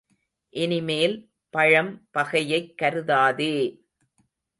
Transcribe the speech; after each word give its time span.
இனிமேல், 0.53 1.13
பழம் 1.53 1.91
பகையைக் 2.11 2.77
கருதாதே! 2.77 3.53